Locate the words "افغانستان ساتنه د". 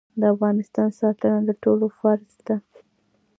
0.33-1.51